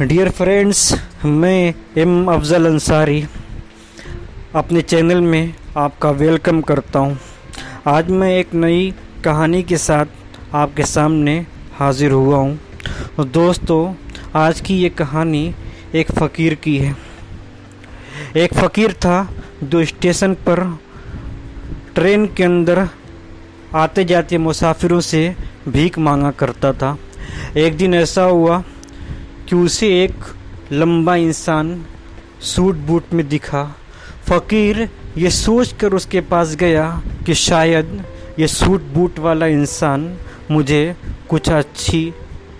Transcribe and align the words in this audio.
Dear 0.00 0.28
friends 0.30 0.92
मैं 1.24 1.74
M 1.98 2.30
Afzal 2.32 2.66
Ansari 2.66 3.24
अपने 4.54 4.82
channel 4.82 5.20
में 5.20 5.54
आपका 5.76 6.10
वेलकम 6.10 6.60
करता 6.60 6.98
हूँ। 6.98 7.18
आज 7.86 8.10
मैं 8.10 8.30
एक 8.36 8.54
नई 8.54 8.94
कहानी 9.24 9.62
के 9.62 9.76
साथ 9.76 10.54
आपके 10.54 10.84
सामने 10.84 11.36
हाजिर 11.74 12.12
हुआ 12.12 12.36
हूँ। 12.36 13.26
दोस्तों, 13.28 13.94
आज 14.34 14.60
की 14.60 14.78
ये 14.78 14.88
कहानी 14.88 15.54
एक 15.94 16.12
फ़कीर 16.12 16.54
की 16.54 16.76
है 16.78 16.96
एक 18.36 18.54
फ़कीर 18.54 18.92
था 18.92 19.28
जो 19.62 19.84
स्टेशन 19.84 20.34
पर 20.48 20.66
ट्रेन 21.94 22.26
के 22.26 22.44
अंदर 22.44 22.86
आते 23.74 24.04
जाते 24.04 24.38
मुसाफिरों 24.38 25.00
से 25.00 25.34
भीख 25.68 25.98
मांगा 25.98 26.30
करता 26.40 26.72
था 26.72 26.96
एक 27.56 27.76
दिन 27.76 27.94
ऐसा 27.94 28.22
हुआ 28.24 28.62
कि 29.50 29.56
उसे 29.56 29.86
एक 30.02 30.24
लंबा 30.72 31.14
इंसान 31.16 31.68
सूट 32.40 32.76
बूट 32.86 33.12
में 33.12 33.26
दिखा। 33.28 33.62
फ़कीर 34.28 34.88
ये 35.18 35.30
सोच 35.30 35.72
कर 35.80 35.92
उसके 35.94 36.20
पास 36.30 36.54
गया 36.56 36.84
कि 37.26 37.34
शायद 37.34 38.04
ये 38.38 38.46
सूट 38.46 38.82
बूट 38.94 39.18
वाला 39.18 39.46
इंसान 39.46 40.06
मुझे 40.50 40.94
कुछ 41.30 41.48
अच्छी 41.50 42.02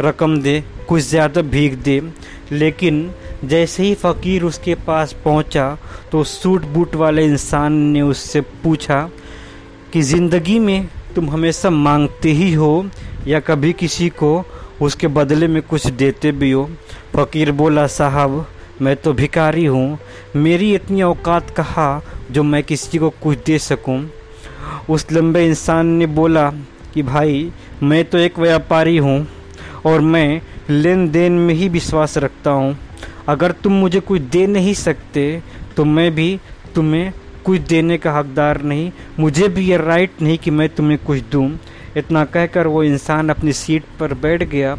रकम 0.00 0.40
दे, 0.42 0.62
कुछ 0.88 1.02
ज़्यादा 1.02 1.42
भीख 1.44 1.74
दे। 1.84 2.00
लेकिन 2.52 3.10
जैसे 3.44 3.82
ही 3.82 3.94
फ़कीर 3.96 4.44
उसके 4.44 4.74
पास 4.86 5.14
पहुँचा 5.24 5.66
तो 6.12 6.22
सूट 6.24 6.64
बूट 6.74 6.94
वाले 6.96 7.24
इंसान 7.24 7.72
ने 7.72 8.02
उससे 8.02 8.40
पूछा 8.62 9.08
कि, 9.92 10.02
ज़िंदगी 10.02 10.58
में 10.58 10.88
तुम 11.14 11.30
हमेशा 11.30 11.70
मांगते 11.70 12.32
ही 12.32 12.52
हो 12.52 12.86
या 13.26 13.40
कभी 13.40 13.72
किसी 13.72 14.08
को 14.22 14.32
उसके 14.82 15.06
बदले 15.06 15.46
में 15.48 15.62
कुछ 15.62 15.86
देते 15.86 16.32
भी 16.32 16.50
हो। 16.50 16.68
फ़कीर 17.16 17.52
बोला, 17.52 17.86
साहब, 17.86 18.46
मैं 18.82 18.96
तो 18.96 19.12
भिकारी 19.12 19.64
हूँ। 19.64 19.98
मेरी 20.36 20.74
इतनी 20.74 21.02
औकात 21.02 21.50
कहा 21.50 22.02
जो 22.30 22.42
मैं 22.42 22.62
किसी 22.62 22.98
को 22.98 23.10
कुछ 23.22 23.38
दे 23.46 23.58
सकूँ? 23.58 24.00
उस 24.90 25.06
लंबे 25.12 25.46
इंसान 25.46 25.86
ने 25.86 26.06
बोला 26.06 26.50
कि, 26.94 27.02
भाई, 27.02 27.52
मैं 27.82 28.04
तो 28.04 28.18
एक 28.18 28.38
व्यापारी 28.38 28.96
हूँ 28.96 29.26
और 29.86 30.00
मैं 30.00 30.40
लेन 30.70 31.10
देन 31.10 31.32
में 31.32 31.54
ही 31.54 31.68
विश्वास 31.68 32.18
रखता 32.18 32.50
हूँ। 32.50 32.76
अगर 33.28 33.52
तुम 33.52 33.72
मुझे 33.72 34.00
कुछ 34.00 34.20
दे 34.22 34.46
नहीं 34.46 34.74
सकते 34.74 35.42
तो 35.76 35.84
मैं 35.84 36.14
भी 36.14 36.38
तुम्हें 36.74 37.12
कुछ 37.44 37.60
देने 37.60 37.98
का 37.98 38.12
हकदार 38.12 38.62
नहीं। 38.62 38.90
मुझे 39.18 39.48
भी 39.48 39.66
ये 39.66 39.76
राइट 39.76 40.22
नहीं 40.22 40.38
कि 40.38 40.50
मैं 40.50 40.68
तुम्हें 40.68 40.98
कुछ 41.06 41.22
दूँ। 41.32 41.48
इतना 41.96 42.24
कहकर 42.24 42.66
वो 42.66 42.82
इंसान 42.84 43.28
अपनी 43.28 43.52
सीट 43.52 43.84
पर 44.00 44.14
बैठ 44.14 44.42
गया 44.42 44.76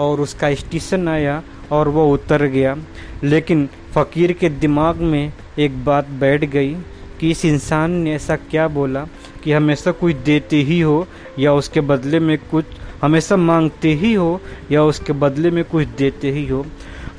और 0.00 0.20
उसका 0.20 0.54
स्टेशन 0.54 1.08
आया 1.08 1.42
और 1.72 1.88
वो 1.88 2.06
उतर 2.12 2.46
गया। 2.46 2.76
लेकिन 3.24 3.68
फ़कीर 3.94 4.32
के 4.32 4.48
दिमाग 4.48 4.96
में 4.96 5.32
एक 5.58 5.84
बात 5.84 6.08
बैठ 6.20 6.44
गई 6.44 6.74
कि 7.20 7.30
इस 7.30 7.44
इंसान 7.44 7.90
ने 7.90 8.14
ऐसा 8.14 8.36
क्या 8.36 8.68
बोला 8.68 9.06
कि 9.44 9.52
हमेशा 9.52 9.90
कुछ 9.92 10.14
देते 10.14 10.56
ही 10.56 10.80
हो 10.80 11.06
या 11.38 11.52
उसके 11.52 11.80
बदले 11.80 12.20
में 12.20 12.36
कुछ 12.50 12.64
हमेशा 13.02 13.36
मांगते 13.36 13.92
ही 13.94 14.12
हो 14.14 14.40
या 14.70 14.82
उसके 14.82 15.12
बदले 15.12 15.50
में 15.50 15.64
कुछ 15.64 15.86
देते 15.88 16.30
ही 16.30 16.46
हो। 16.46 16.64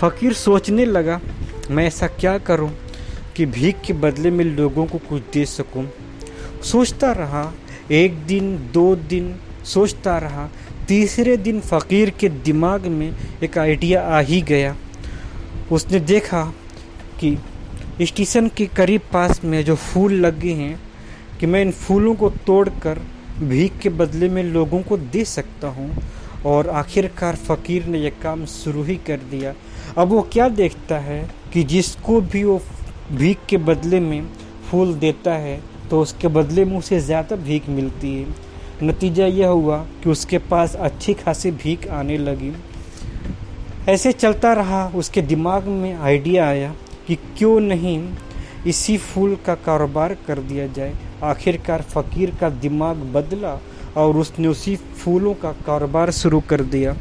फ़कीर 0.00 0.32
सोचने 0.32 0.84
लगा, 0.84 1.20
मैं 1.70 1.86
ऐसा 1.86 2.06
क्या 2.06 2.38
करूँ 2.38 2.70
कि 3.36 3.46
भीख 3.46 3.80
के 3.86 3.92
बदले 3.92 4.30
में 4.30 4.44
लोगों 4.44 4.86
को 4.86 4.98
कुछ 4.98 5.22
दे 5.32 5.44
सकूँ? 5.44 5.86
सोचता 6.62 7.12
रहा 7.12 7.52
एक 7.92 8.14
दिन, 8.26 8.56
दो 8.74 8.94
दिन 8.96 9.34
सोचता 9.64 10.18
रहा। 10.18 10.48
तीसरे 10.88 11.36
दिन 11.36 11.60
फ़कीर 11.60 12.10
के 12.10 12.28
दिमाग 12.28 12.86
में 12.86 13.14
एक 13.42 13.58
आइडिया 13.58 14.02
आ 14.02 14.20
ही 14.20 14.40
गया। 14.42 14.76
उसने 15.72 16.00
देखा 16.00 16.42
कि 17.20 17.36
स्टेशन 18.02 18.48
के 18.48 18.66
करीब 18.66 19.00
पास 19.12 19.44
में 19.44 19.64
जो 19.64 19.74
फूल 19.74 20.12
लगे 20.12 20.52
हैं, 20.52 20.80
कि 21.40 21.46
मैं 21.46 21.62
इन 21.62 21.70
फूलों 21.70 22.14
को 22.14 22.30
तोड़कर 22.30 22.98
भीख 23.40 23.78
के 23.78 23.88
बदले 23.88 24.28
में 24.28 24.42
लोगों 24.44 24.82
को 24.82 24.96
दे 24.96 25.24
सकता 25.24 25.68
हूँ। 25.68 26.02
और 26.46 26.68
आखिरकार 26.68 27.36
फ़कीर 27.36 27.84
ने 27.86 27.98
यह 27.98 28.12
काम 28.22 28.44
शुरू 28.44 28.82
ही 28.82 28.96
कर 28.96 29.16
दिया। 29.30 29.54
अब 29.98 30.08
वो 30.08 30.22
क्या 30.22 30.48
देखता 30.48 30.98
है 30.98 31.20
कि 31.52 31.62
जिसको 31.64 32.20
भी 32.20 32.44
वो 32.44 32.60
भीख 33.12 33.38
के 33.48 33.56
बदले 33.56 34.00
में 34.00 34.26
फूल 34.70 34.94
देता 34.94 35.34
है 35.34 35.60
तो 35.92 36.00
उसके 36.00 36.28
बदले 36.30 36.64
में 36.64 36.76
उसे 36.78 36.98
ज़्यादा 37.00 37.36
भीख 37.38 37.68
मिलती 37.68 38.14
है। 38.14 38.26
नतीजा 38.82 39.26
यह 39.26 39.48
हुआ 39.48 39.76
कि 40.02 40.10
उसके 40.10 40.38
पास 40.50 40.74
अच्छी 40.76 41.14
खासी 41.14 41.50
भीख 41.52 41.86
आने 41.90 42.16
लगी। 42.18 42.52
ऐसे 43.88 44.12
चलता 44.12 44.52
रहा, 44.52 44.86
उसके 44.96 45.22
दिमाग 45.22 45.66
में 45.66 45.94
आइडिया 45.94 46.46
आया 46.48 46.74
कि 47.06 47.14
क्यों 47.38 47.58
नहीं 47.60 47.98
इसी 48.66 48.96
फूल 48.98 49.36
का 49.46 49.54
कारोबार 49.66 50.16
कर 50.26 50.38
दिया 50.40 50.66
जाए। 50.68 50.94
आखिरकार 51.24 51.82
फ़कीर 51.84 52.34
का 52.40 52.50
दिमाग 52.50 52.96
बदला 53.14 53.58
और 53.96 54.16
उसने 54.16 54.48
उसी 54.48 54.76
फूलों 54.76 55.34
का 55.34 55.52
कारोबार 55.66 56.10
शुरू 56.12 56.40
कर 56.40 56.62
दिया। 56.66 56.96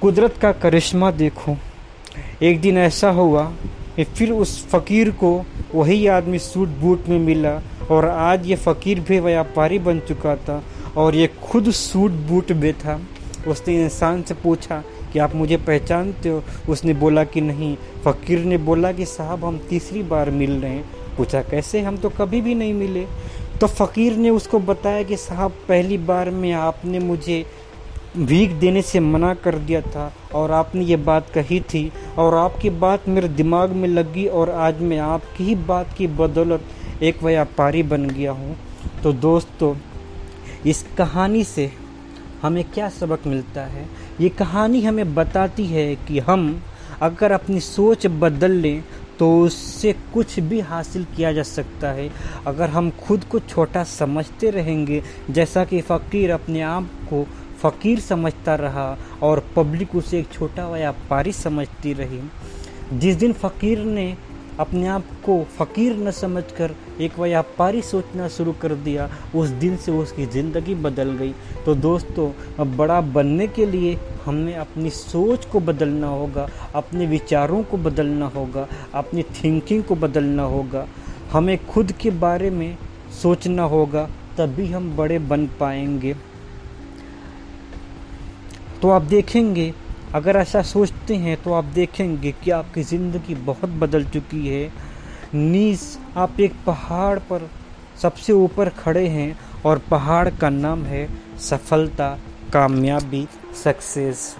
कुदरत 0.00 0.36
का 0.42 0.52
करिश्मा 0.62 1.10
देखो। 1.10 1.56
एक 2.42 2.60
दिन 2.60 2.78
ऐसा 2.78 3.10
हुआ 3.10 3.44
कि 3.96 4.04
फिर 4.06 4.32
उस 4.32 4.66
फ़कीर 4.68 5.10
को 5.10 5.40
वही 5.74 6.06
आदमी 6.08 6.38
सूट 6.38 6.68
बूट 6.80 7.08
में 7.08 7.18
मिला 7.18 7.60
और 7.90 8.06
आज 8.06 8.46
ये 8.46 8.56
फ़कीर 8.56 9.00
भी 9.00 9.20
व्यापारी 9.20 9.78
बन 9.78 10.00
चुका 10.00 10.36
था 10.36 10.62
और 10.96 11.14
ये 11.14 11.26
खुद 11.26 11.70
सूट 11.70 12.10
बूट 12.10 12.52
में 12.52 12.72
था। 12.72 13.00
उसने 13.48 13.84
इंसान 13.84 14.22
से 14.22 14.34
पूछा 14.34 14.84
कि 15.12 15.18
आप 15.18 15.34
मुझे 15.34 15.56
पहचानते 15.56 16.28
हो? 16.28 16.42
उसने 16.68 16.94
बोला 16.94 17.24
कि 17.24 17.40
नहीं। 17.40 17.76
फ़कीर 18.04 18.38
ने 18.38 18.58
बोला 18.58 18.92
कि 18.92 19.04
साहब, 19.04 19.44
हम 19.44 19.58
तीसरी 19.58 20.02
बार 20.02 20.30
मिल 20.30 20.50
रहे 20.50 20.70
हैं। 20.70 20.84
पूछा, 21.16 21.42
कैसे? 21.42 21.80
हम 21.80 21.96
तो 21.96 22.08
कभी 22.08 22.40
भी 22.40 22.54
नहीं 22.54 22.74
मिले। 22.74 23.06
तो 23.60 23.66
फ़कीर 23.66 24.16
ने 24.16 24.30
उसको 24.30 24.58
बताया 24.58 25.02
कि 25.02 25.16
साहब, 25.16 25.50
पहली 25.68 25.98
बार 25.98 26.30
में 26.30 26.52
आपने 26.52 26.98
मुझे 26.98 27.46
भीख 28.16 28.50
देने 28.50 28.82
से 28.82 29.00
मना 29.00 29.34
कर 29.34 29.54
दिया 29.54 29.80
था 29.80 30.12
और 30.34 30.50
आपने 30.50 30.84
ये 30.84 30.96
बात 30.96 31.30
कही 31.30 31.60
थी 31.60 31.92
और 32.18 32.34
आपकी 32.34 32.70
बात 32.70 33.08
मेरे 33.08 33.28
दिमाग 33.28 33.70
में 33.70 33.88
लगी 33.88 34.26
और 34.26 34.50
आज 34.50 34.80
मैं 34.80 34.98
आपकी 34.98 35.44
ही 35.44 35.54
बात 35.54 35.94
की 35.98 36.06
बदौलत 36.06 36.60
एक 37.02 37.22
व्यापारी 37.22 37.82
बन 37.82 38.06
गया 38.06 38.32
हूँ। 38.32 38.56
तो 39.02 39.12
दोस्तों, 39.12 39.74
इस 40.66 40.84
कहानी 40.98 41.44
से 41.44 41.70
हमें 42.42 42.64
क्या 42.64 42.88
सबक 42.88 43.26
मिलता 43.26 43.62
है? 43.62 43.86
ये 44.20 44.28
कहानी 44.28 44.80
हमें 44.82 45.14
बताती 45.14 45.66
है 45.66 45.94
कि 45.96 46.18
हम 46.18 46.62
अगर 47.02 47.32
अपनी 47.32 47.60
सोच 47.60 48.06
बदल 48.06 48.52
लें 48.52 48.82
तो 49.18 49.30
उससे 49.40 49.92
कुछ 50.14 50.38
भी 50.40 50.60
हासिल 50.60 51.04
किया 51.16 51.32
जा 51.32 51.42
सकता 51.42 51.90
है। 51.90 52.10
अगर 52.46 52.70
हम 52.70 52.90
खुद 53.00 53.24
को 53.24 53.38
छोटा 53.40 53.84
समझते 53.84 54.50
रहेंगे, 54.50 55.02
जैसा 55.30 55.64
कि 55.64 55.80
फ़कीर 55.80 56.30
अपने 56.30 56.60
आप 56.60 56.90
को 57.10 57.26
फ़कीर 57.62 58.00
समझता 58.00 58.54
रहा 58.54 58.96
और 59.22 59.44
पब्लिक 59.56 59.94
उसे 59.96 60.18
एक 60.18 60.32
छोटा 60.32 60.68
व्यापारी 60.68 61.32
समझती 61.32 61.92
रही। 61.92 62.20
जिस 62.92 63.16
दिन 63.16 63.32
फ़कीर 63.32 63.78
ने 63.78 64.14
अपने 64.60 64.86
आप 64.86 65.04
को 65.24 65.42
फ़कीर 65.58 65.96
न 65.96 66.10
समझकर 66.10 66.74
एक 67.00 67.18
व्यापारी 67.18 67.82
सोचना 67.82 68.28
शुरू 68.28 68.52
कर 68.52 68.74
दिया, 68.74 69.08
उस 69.34 69.48
दिन 69.48 69.76
से 69.76 69.92
उसकी 69.92 70.26
ज़िंदगी 70.26 70.74
बदल 70.74 71.10
गई। 71.10 71.34
तो 71.66 71.74
दोस्तों, 71.74 72.30
अब 72.58 72.76
बड़ा 72.76 73.00
बनने 73.00 73.46
के 73.46 73.66
लिए 73.66 73.98
हमें 74.24 74.54
अपनी 74.56 74.90
सोच 74.90 75.44
को 75.44 75.60
बदलना 75.60 76.06
होगा, 76.06 76.48
अपने 76.74 77.06
विचारों 77.06 77.62
को 77.62 77.76
बदलना 77.76 78.26
होगा, 78.26 78.66
अपनी 78.94 79.22
थिंकिंग 79.22 79.82
को 79.84 79.94
बदलना 79.94 80.42
होगा। 80.42 80.86
हमें 81.32 81.66
खुद 81.66 81.92
के 81.92 82.10
बारे 82.10 82.50
में 82.50 82.76
सोचना 83.22 83.62
होगा, 83.62 84.08
तभी 84.38 84.66
हम 84.66 84.96
बड़े 84.96 85.18
बन 85.18 85.46
पाएँगे। 85.60 86.14
तो 88.82 88.90
आप 88.90 89.02
देखेंगे 89.02 89.72
अगर 90.14 90.36
ऐसा 90.36 90.62
सोचते 90.62 91.16
हैं 91.16 91.36
तो 91.42 91.52
आप 91.52 91.64
देखेंगे 91.74 92.32
कि 92.44 92.50
आपकी 92.50 92.82
ज़िंदगी 92.82 93.34
बहुत 93.44 93.70
बदल 93.80 94.04
चुकी 94.04 94.46
है। 94.48 94.70
नीस, 95.34 95.98
आप 96.16 96.40
एक 96.40 96.54
पहाड़ 96.66 97.18
पर 97.20 97.48
सबसे 98.02 98.32
ऊपर 98.32 98.68
खड़े 98.78 99.06
हैं 99.08 99.38
और 99.66 99.78
पहाड़ 99.90 100.28
का 100.30 100.48
नाम 100.50 100.84
है 100.84 101.08
सफलता, 101.40 102.18
कामयाबी, 102.52 103.26
सक्सेस। 103.64 104.34